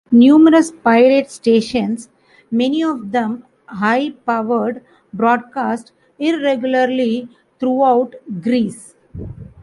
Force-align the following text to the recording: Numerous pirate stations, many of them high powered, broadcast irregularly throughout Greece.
Numerous 0.11 0.71
pirate 0.71 1.29
stations, 1.29 2.09
many 2.49 2.81
of 2.83 3.11
them 3.11 3.45
high 3.67 4.09
powered, 4.25 4.83
broadcast 5.13 5.91
irregularly 6.17 7.29
throughout 7.59 8.15
Greece. 8.41 8.95